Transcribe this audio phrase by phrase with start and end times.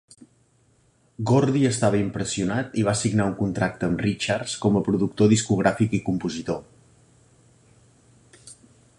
[1.31, 6.01] Gordy estava impressionat i va signar un contracte amb Richards com a productor discogràfic i
[6.07, 8.49] compositor.